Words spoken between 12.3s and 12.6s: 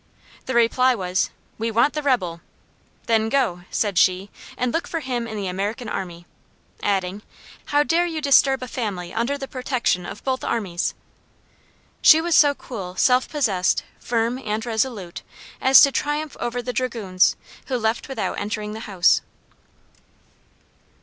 so